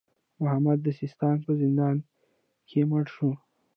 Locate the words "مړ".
2.89-3.05